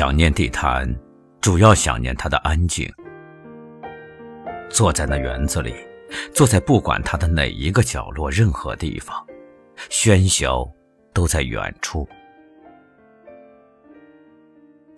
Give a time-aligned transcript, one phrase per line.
[0.00, 0.90] 想念地坛，
[1.42, 2.90] 主要想念它的安静。
[4.70, 5.74] 坐在那园子里，
[6.32, 9.22] 坐在不管它的哪一个角落、任何地方，
[9.90, 10.66] 喧嚣
[11.12, 12.08] 都在远处。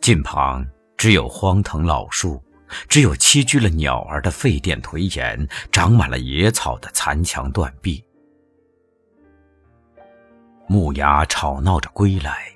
[0.00, 0.64] 近旁
[0.96, 2.40] 只有荒藤老树，
[2.88, 8.04] 只有栖居了鸟儿的废殿颓岩，长满了野草的残墙断壁。
[10.68, 12.52] 木鸦吵闹着归来。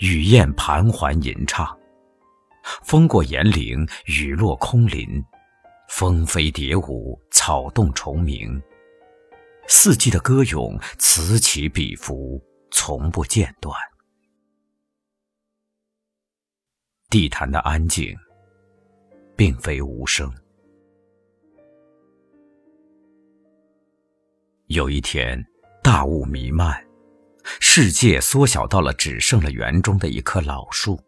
[0.00, 1.77] 雨燕盘桓吟唱，
[2.82, 5.24] 风过岩岭，雨落空林，
[5.88, 8.60] 蜂飞蝶舞，草动虫鸣，
[9.68, 13.74] 四季的歌咏此起彼伏，从不间断。
[17.10, 18.14] 地坛的安静，
[19.36, 20.32] 并非无声。
[24.66, 25.42] 有一天，
[25.82, 26.86] 大雾弥漫。
[27.60, 31.00] 世界缩小到了只剩了园中的一棵老树。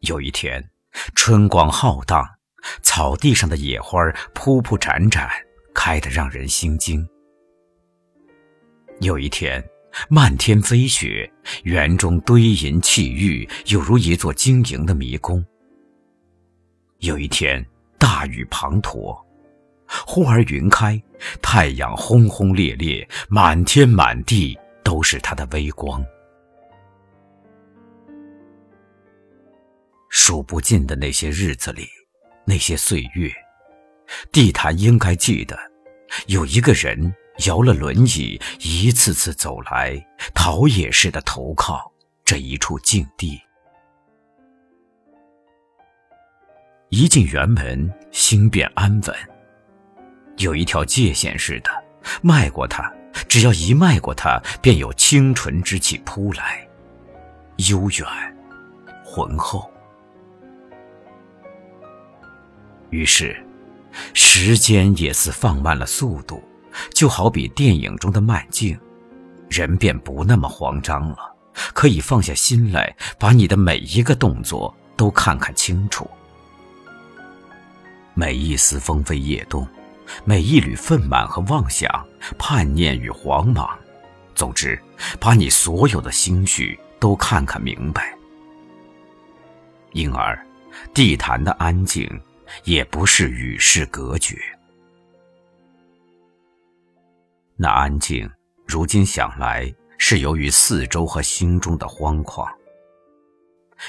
[0.00, 0.66] 有一天，
[1.14, 2.26] 春光浩荡，
[2.80, 4.00] 草地上的野花
[4.32, 5.28] 铺铺展展，
[5.74, 7.06] 开得让人心惊。
[9.00, 9.62] 有一天，
[10.08, 11.30] 漫天飞雪，
[11.64, 15.44] 园中堆银砌玉，有如一座晶莹的迷宫。
[17.00, 17.64] 有一天，
[17.98, 19.22] 大雨滂沱，
[20.06, 20.98] 忽而云开，
[21.42, 24.58] 太阳轰轰烈烈，满天满地。
[24.82, 26.04] 都是它的微光，
[30.22, 31.88] 数不尽的那些日子里，
[32.44, 33.32] 那些岁月，
[34.30, 35.58] 地坛应该记得，
[36.26, 37.14] 有一个人
[37.46, 39.98] 摇了轮椅，一次次走来，
[40.34, 41.90] 陶冶似的投靠
[42.22, 43.40] 这一处境地。
[46.90, 49.16] 一进园门，心便安稳。
[50.36, 51.70] 有一条界限似的，
[52.20, 52.92] 迈过它。
[53.26, 56.68] 只要一迈过它，便有清纯之气扑来，
[57.70, 58.06] 悠远、
[59.02, 59.68] 浑厚。
[62.90, 63.36] 于是，
[64.14, 66.42] 时间也似放慢了速度，
[66.92, 68.78] 就好比电影中的慢镜，
[69.48, 71.34] 人便不那么慌张了，
[71.72, 76.08] 可以放下心来，把你的每一个动作都看看清楚，
[78.14, 79.66] 每一丝风飞叶动。
[80.24, 81.88] 每一缕愤满和妄想、
[82.36, 83.78] 叛念与惶忙，
[84.34, 84.76] 总之，
[85.20, 88.12] 把你所有的心绪都看看明白。
[89.92, 90.36] 因而，
[90.92, 92.10] 地坛的安静，
[92.64, 94.36] 也不是与世隔绝。
[97.56, 98.30] 那安静，
[98.66, 102.50] 如今想来，是由于四周和心中的慌狂。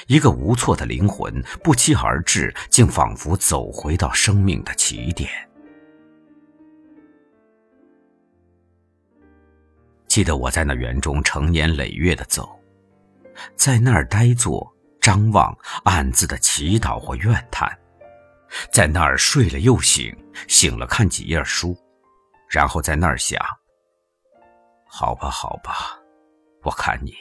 [0.07, 5.29] 一个无措的灵魂不期而至，竟仿佛走回到生命的起点。
[10.07, 12.59] 记得我在那园中成年累月的走，
[13.55, 14.69] 在那儿呆坐、
[14.99, 17.69] 张望、暗自的祈祷或怨叹，
[18.71, 20.15] 在那儿睡了又醒，
[20.47, 21.77] 醒了看几页书，
[22.49, 23.39] 然后在那儿想：
[24.85, 25.99] 好吧，好吧，
[26.63, 27.13] 我看你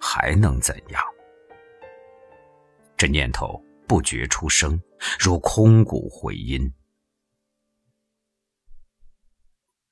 [0.00, 1.02] 还能怎样？
[2.96, 4.80] 这念头不觉出声，
[5.18, 6.72] 如空谷回音。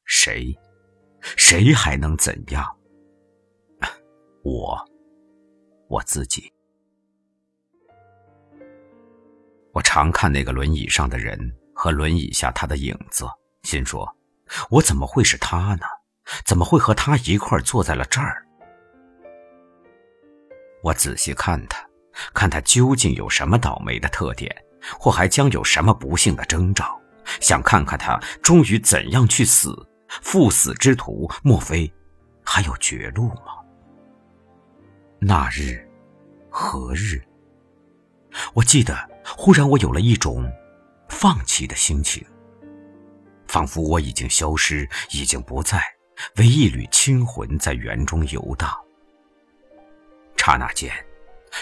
[0.05, 0.57] 谁？
[1.37, 2.65] 谁还能怎样？
[4.45, 4.79] 我，
[5.89, 6.53] 我自己。
[9.75, 11.37] 我常看那个轮椅上的人
[11.75, 13.27] 和轮椅下他的影子，
[13.65, 14.09] 心说：
[14.71, 15.85] 我怎么会是他呢？
[16.47, 18.47] 怎么会和他一块坐在了这儿？
[20.81, 21.85] 我仔细看他，
[22.33, 24.55] 看他究竟有什么倒霉的特点，
[24.97, 26.97] 或还将有什么不幸的征兆，
[27.41, 29.75] 想看看他终于怎样去死。
[30.23, 31.93] 赴死之途，莫非
[32.45, 33.59] 还有绝路吗？
[35.19, 35.85] 那日
[36.49, 37.21] 何日？
[38.55, 40.51] 我记得，忽然我有了一种
[41.09, 42.25] 放弃的心情，
[43.47, 45.83] 仿佛我已经消失，已经不在，
[46.37, 48.71] 唯一缕清魂在园中游荡。
[50.37, 50.93] 刹那间，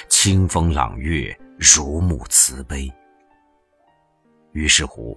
[0.09, 2.93] 清风朗月，如沐慈悲。
[4.53, 5.17] 于是乎。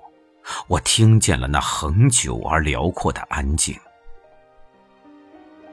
[0.67, 3.75] 我听见了那恒久而辽阔的安静，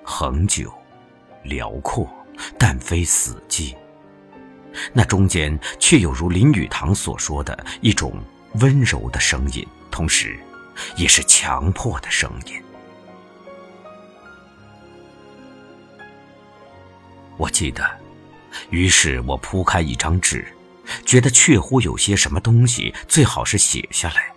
[0.02, 0.72] 恒久、
[1.42, 2.08] 辽阔，
[2.58, 3.76] 但非死寂。
[4.92, 8.14] 那中间却有如林语堂所说的一种
[8.54, 10.38] 温柔的声音，同时，
[10.96, 12.54] 也是强迫的声音。
[17.36, 17.88] 我记得，
[18.70, 20.46] 于是我铺开一张纸，
[21.04, 24.32] 觉得确乎有些什么东西，最好是写下来。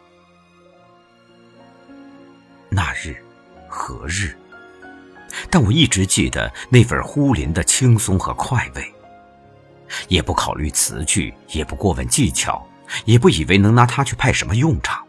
[2.69, 3.15] 那日
[3.67, 4.35] 何日？
[5.49, 8.94] 但我一直记得那份忽临的轻松和快慰。
[10.07, 12.67] 也不考虑词句，也不过问技巧，
[13.05, 15.05] 也不以为能拿它去派什么用场，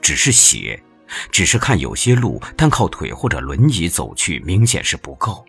[0.00, 0.82] 只是写，
[1.30, 5.44] 只是看有些路单靠腿或者轮椅走去，明显是不够。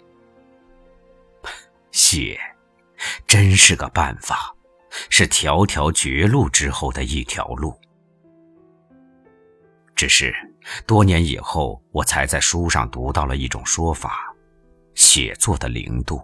[1.91, 2.39] 写，
[3.27, 4.55] 真是个办法，
[5.09, 7.73] 是条条绝路之后的一条路。
[9.95, 10.33] 只是
[10.87, 14.33] 多年以后，我才在书上读到了一种说法：
[14.95, 16.19] 写作的零度。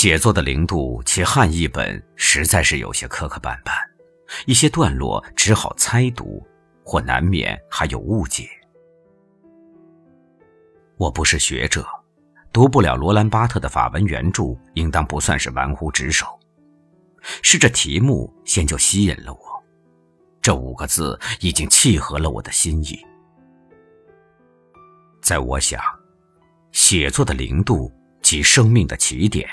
[0.00, 3.74] 写作的零度，其汉译本实在是有些磕磕绊绊，
[4.46, 6.42] 一些段落只好猜读，
[6.82, 8.48] 或难免还有误解。
[10.96, 11.86] 我不是学者，
[12.50, 16.26] 读不了罗兰巴特的法文原著，应当不算是玩忽职守。
[17.42, 19.62] 是这题目先就吸引了我，
[20.40, 22.98] 这五个字已经契合了我的心意。
[25.20, 25.78] 在我想，
[26.72, 27.92] 写作的零度
[28.22, 29.46] 即生命的起点。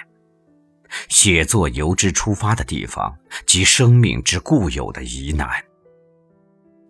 [1.10, 5.48] 写作由之出发的地方，及生命之固有的疑难；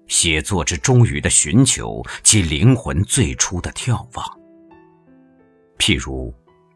[0.07, 4.25] 写作之终于的寻求，及灵魂最初的眺望。
[5.77, 6.33] 譬如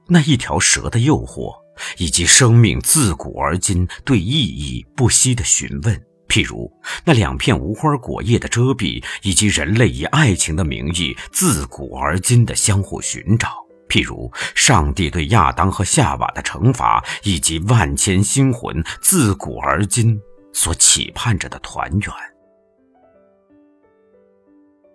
[0.08, 1.54] 那一条蛇的诱惑，
[1.98, 5.96] 以及生命自古而今对意义不息的询问；
[6.28, 6.72] 譬如
[7.04, 13.50] 那两片无花果叶的遮蔽，以及人类以爱情的名义自古而今的相互寻找。
[13.92, 20.18] 譬如上帝对亚当和夏娃的惩罚，以及万千星魂自古而今
[20.54, 22.14] 所期盼着的团圆。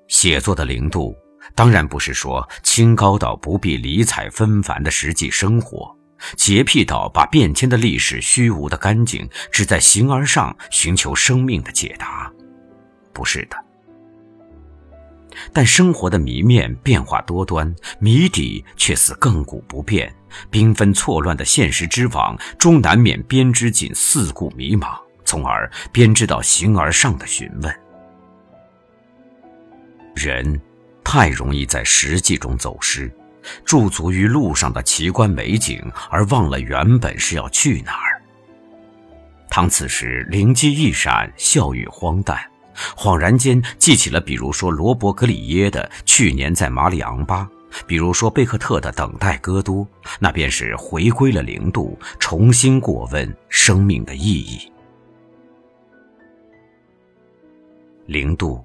[0.08, 1.14] 写作的零度，
[1.54, 5.94] 当然不是说清高到不必理睬纷繁的实际生活，
[6.34, 12.32] 洁癖到把变迁的历史虚无的干净，只在形而上寻求生命的解答，
[13.12, 13.65] 不是的。
[15.52, 20.12] 但生活的谜面变化多端，谜底却似亘古不变。
[20.50, 27.74] 缤纷错乱的现实之网，终难免编织进四顾迷茫，从而编织到形而上的询问。
[30.14, 30.60] 人
[31.04, 33.10] 太容易在实际中走失，
[33.64, 35.80] 驻足于路上的奇观美景，
[36.10, 38.20] 而忘了原本是要去哪儿。
[39.48, 42.38] 当此时灵机一闪，笑语荒诞。
[42.96, 47.44] 恍然间记起了，比如说罗伯·格里耶的《去年在马里昂巴》，
[47.86, 49.84] 比如说贝克特的《等待戈多》，
[50.18, 54.70] 那便是回归了零度，重新过问生命的意义。
[58.06, 58.64] 零度，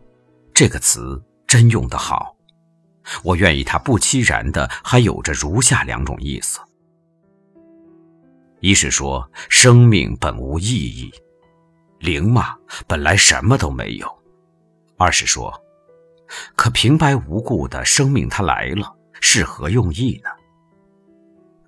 [0.54, 2.36] 这个词真用得好，
[3.24, 6.60] 我愿意它不期然的还有着如下两种意思：
[8.60, 11.12] 一是说生命本无意义。
[12.02, 12.56] 零嘛，
[12.88, 14.24] 本来什么都没有。
[14.98, 15.54] 二是说，
[16.56, 20.30] 可平白无故的生命它来了，是何用意呢？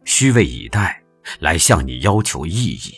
[0.06, 1.01] 虚位以待，
[1.39, 2.95] 来向你要求意义。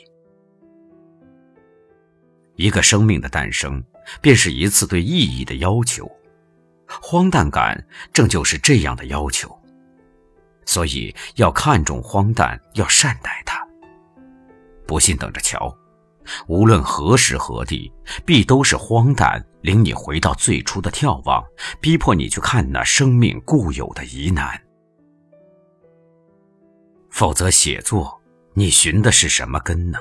[2.56, 3.84] 一个生命的诞生，
[4.22, 6.10] 便是一次对意义的要求。
[6.88, 9.54] 荒诞感正就是这样的要求，
[10.66, 13.62] 所以要看重荒诞，要善待它。
[14.88, 15.76] 不信，等着瞧。
[16.48, 17.92] 无论何时何地，
[18.26, 21.44] 必都是荒诞，领你回到最初的眺望，
[21.80, 24.60] 逼迫你去看那生命固有的疑难。
[27.10, 28.22] 否则，写作
[28.54, 29.98] 你寻的是什么根呢？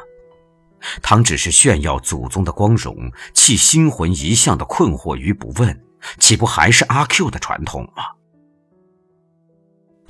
[1.00, 5.85] 倘只是炫耀祖宗的光荣，弃心魂一向的困惑于不问，
[6.19, 8.04] 岂不还是阿 Q 的传统吗？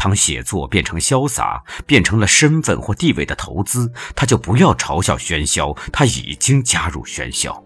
[0.05, 7.65] 当写作变成潇洒，变成了身份或地位的投资，他就不要嘲笑喧嚣，他已经加入喧嚣。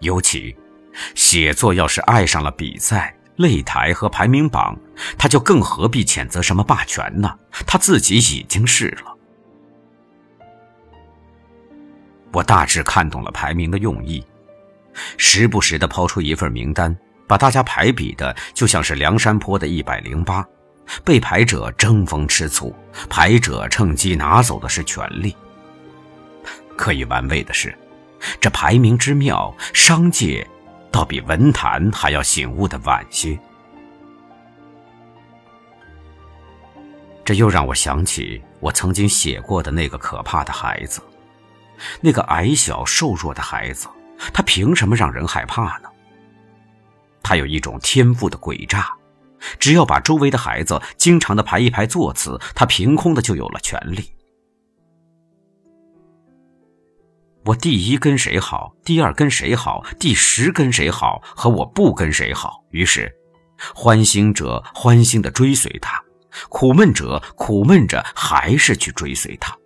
[0.00, 0.56] 尤其，
[1.14, 4.74] 写作要是爱上了比赛、擂台和排名榜，
[5.18, 7.38] 他就更何必谴责什么霸权呢？
[7.66, 9.14] 他自己已经是了。
[12.32, 14.24] 我大致看懂了排名的用意，
[15.18, 16.96] 时不时的抛出一份名单，
[17.26, 20.42] 把大家排比的就像是梁山坡的一百零八。
[21.04, 22.74] 被排者争风吃醋，
[23.08, 25.36] 排者趁机拿走的是权力。
[26.76, 27.76] 可以玩味的是，
[28.40, 30.46] 这排名之妙，商界
[30.90, 33.38] 倒比文坛还要醒悟的晚些。
[37.24, 41.02] 这又让我想起我曾经写过的那个可怕的孩子，
[42.00, 43.86] 那个矮小瘦弱的孩子，
[44.32, 45.88] 他凭什么让人害怕呢？
[47.22, 48.97] 他有一种天赋的诡诈。
[49.58, 54.10] 只要把周围的孩子经常的排一排座次，他凭空的就有了权利。
[57.44, 62.62] 我第一跟谁好，第二跟谁好，第十跟谁好，和我不跟谁好。
[62.70, 63.10] 于是，
[63.74, 66.02] 欢心者欢心的追随他，
[66.50, 69.56] 苦闷者苦闷着，还是去追随他。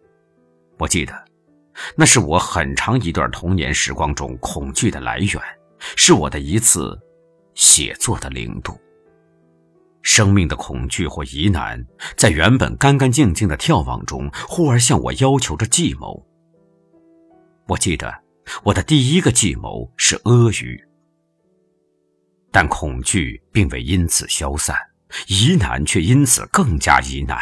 [0.79, 1.13] 我记得，
[1.97, 5.43] 那是我很长一段童年时光中恐惧的来源，
[5.97, 6.97] 是我的一次
[7.55, 8.79] 写作的零度。
[10.03, 11.85] 生命的恐惧或疑难，
[12.17, 16.21] 在原本干干净净的眺望中，忽而向我要求着计谋。
[17.69, 18.13] 我记得，
[18.65, 20.77] 我的第一个计谋是阿谀，
[22.51, 24.77] 但恐惧并未因此消散，
[25.29, 27.39] 疑难却因此更加疑难。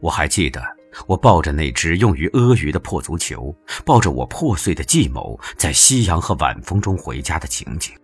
[0.00, 0.62] 我还记得，
[1.06, 3.54] 我抱着那只用于阿谀的破足球，
[3.84, 7.94] 抱着我破碎的计谋，在夕阳和晚风中回家的情景。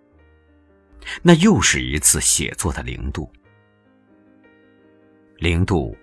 [1.22, 3.30] 那又是一次写作的零度。
[5.38, 5.96] 零度，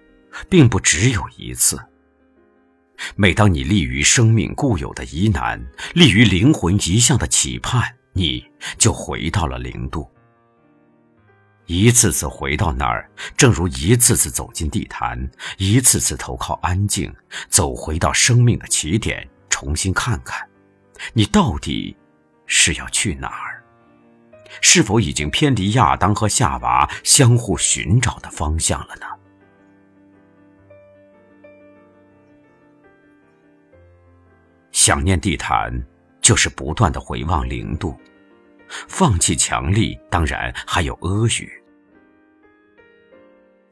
[0.50, 1.80] 并不只有一次。
[3.16, 5.60] 每当你立于生命固有的疑难，
[5.96, 7.82] 立于灵魂一向的期盼，
[8.14, 8.46] 你
[8.78, 10.08] 就回到了零度。
[11.66, 15.18] 一次次回到那儿，正如一次次走进地坛，
[15.58, 17.12] 一次次投靠安静，
[17.50, 20.48] 走回到生命的起点，重新看看，
[21.14, 21.96] 你到底
[22.46, 23.51] 是要去哪儿。
[24.60, 29.06] 是否已经偏离亚当和夏娃相互寻找的方向了呢？
[34.72, 35.72] 想念地毯，
[36.22, 37.96] 就是不断的回望零度，
[38.88, 41.48] 放弃强力，当然还有阿谀。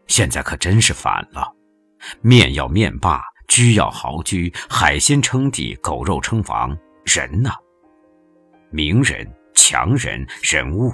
[0.08, 1.52] 现在可真是反了，
[2.22, 7.50] 面要面霸，居要豪居，海鲜称帝，狗肉称王，人呢？
[8.72, 9.39] 名人。
[9.62, 10.90] 强人人物，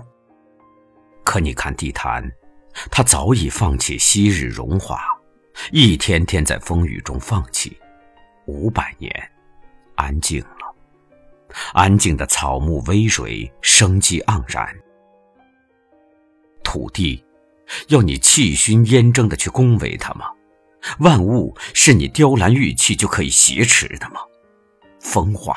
[1.24, 2.27] 可你看地坛，
[2.89, 5.00] 他早已放弃昔日荣华，
[5.72, 7.77] 一天天在风雨中放弃。
[8.48, 9.31] 五百年，
[9.95, 10.75] 安静了，
[11.74, 14.67] 安静的草木葳蕤，生机盎然。
[16.63, 17.24] 土地，
[17.89, 20.25] 要你气熏烟蒸的去恭维它吗？
[21.00, 24.22] 万物是你雕栏玉砌就可以挟持的吗？
[25.00, 25.55] 风化。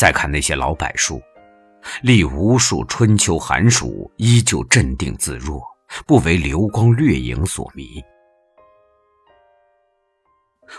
[0.00, 1.22] 再看那些老柏树，
[2.00, 5.62] 历无数春秋寒暑，依旧镇定自若，
[6.06, 8.02] 不为流光掠影所迷。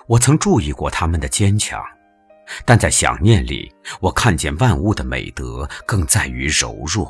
[0.08, 1.80] 我曾注意过他们的坚强，
[2.66, 7.08] 但在想念里，我看见万物的美德更在于柔弱。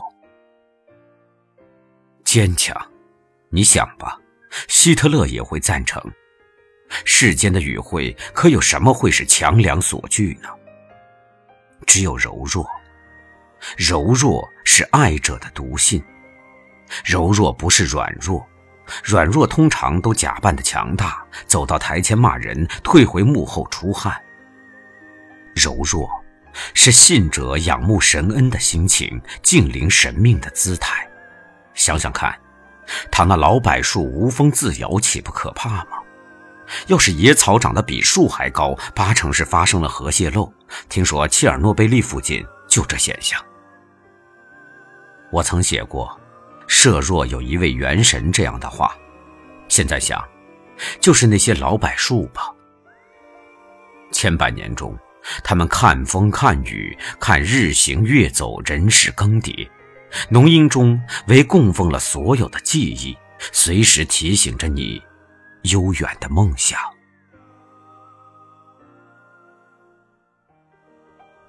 [2.26, 2.76] 坚强，
[3.48, 4.20] 你想吧，
[4.68, 6.04] 希特勒也会赞成。
[7.06, 10.50] 世间的语汇，可有什么会是强梁所惧呢？
[11.92, 12.66] 只有柔弱，
[13.76, 16.02] 柔弱是爱者的毒性。
[17.04, 18.48] 柔弱不是软弱，
[19.04, 24.18] 软弱通常都假扮的强大，走到台前骂人，退回幕后出汗。
[25.54, 26.10] 柔弱，
[26.74, 31.06] 是信者仰慕神恩的心情，敬灵神命的姿态。
[31.74, 32.34] 想想看，
[33.12, 36.01] 倘那老柏树无风自摇，岂不可怕吗？
[36.88, 40.52] 要是野草长得比树还高，八成是发生了核泄漏。
[40.88, 43.44] 听说切尔诺贝利附近就这现象。
[45.32, 46.20] 我曾写过
[46.68, 48.96] “设若有一位元神”这样的话，
[49.68, 50.24] 现在想，
[51.00, 52.44] 就是那些老柏树吧。
[54.12, 54.98] 千百年中，
[55.44, 59.70] 他们看风看雨，看日行月走，人事更迭，
[60.30, 63.18] 浓荫中为供奉了所有的记忆，
[63.54, 65.02] 随时提醒着你。
[65.64, 66.80] 悠远的梦想，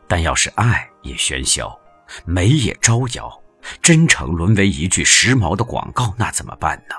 [0.07, 1.78] 但要是爱也喧嚣，
[2.26, 3.42] 美也招摇，
[3.81, 6.95] 真诚沦为一句时髦的广告，那怎么办呢？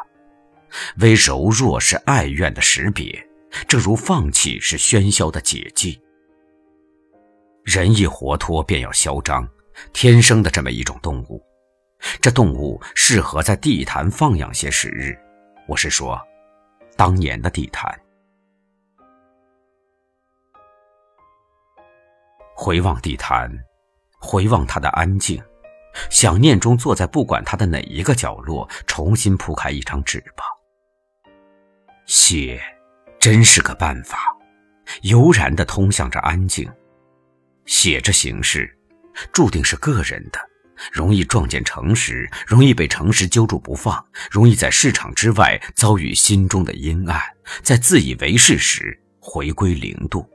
[0.97, 3.23] 唯柔弱是爱怨的识别，
[3.67, 6.01] 正如放弃是喧嚣的解剂。
[7.63, 9.47] 人一活脱，便要嚣张，
[9.93, 11.39] 天生的这么一种动物。
[12.19, 15.15] 这动物适合在地坛放养些时日。
[15.67, 16.19] 我是说。
[17.03, 17.93] 当年的地毯，
[22.55, 23.51] 回望地毯，
[24.21, 25.43] 回望它的安静，
[26.09, 30.45] 想念中坐在不管它的哪一个角落，重新铺开一张纸吧。
[32.05, 32.57] 写，
[33.19, 34.33] 真是个办法，
[35.01, 36.71] 悠然的通向着安静。
[37.65, 38.73] 写着形式，
[39.33, 40.39] 注定是个人的。
[40.91, 47.21] 容易撞见诚实，容易被诚实揪住不放，容易在市场之外遭遇心中的阴暗，
[47.61, 50.25] 在自以为是时回归零度，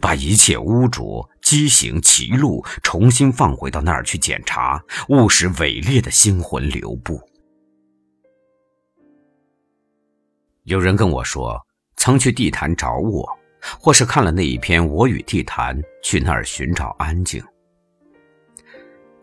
[0.00, 7.20] 把一切污浊、畸形、歧路重新放回到那儿去检查，务使伪劣的星魂留步。
[10.64, 11.58] 有人跟我说，
[11.96, 13.26] 曾去地坛找我，
[13.80, 17.42] 或是看了那一篇《我与地坛》，去那儿寻找安静。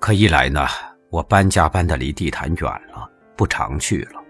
[0.05, 0.67] 可一来呢，
[1.09, 4.21] 我搬家搬得离地坛远了，不常去了；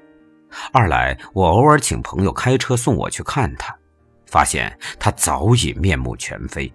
[0.71, 3.77] 二来我偶尔请朋友开车送我去看他，
[4.25, 6.73] 发现他早已面目全非。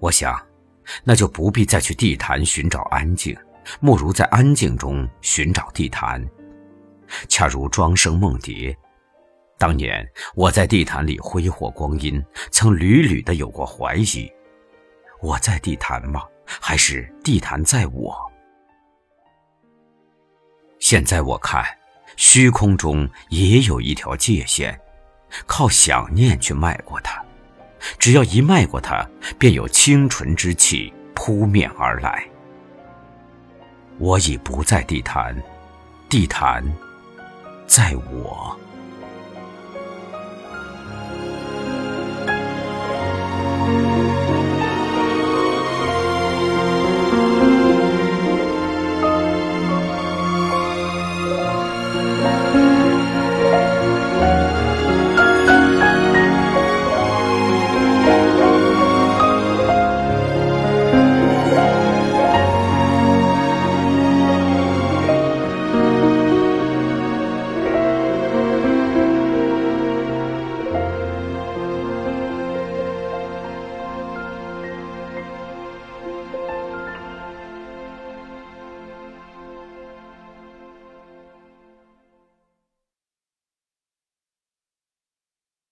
[0.00, 0.38] 我想，
[1.02, 3.34] 那就不必再去地坛寻找安静，
[3.80, 6.22] 莫如在安静中寻找地坛。
[7.26, 8.76] 恰如庄生梦蝶，
[9.56, 14.30] 当年我在地坛里挥霍光阴，曾屡屡的有过怀疑：
[15.22, 16.22] 我在地坛吗？
[16.60, 18.16] 还是地坛在我？
[20.78, 21.64] 现在我看，
[22.16, 24.78] 虚空中也有一条界限，
[25.46, 27.24] 靠想念去迈过它。
[27.98, 32.24] 只要一迈过它，便有清纯之气扑面而来。
[33.98, 35.36] 我已不在地坛，
[36.08, 36.64] 地坛。
[37.66, 38.56] 在我。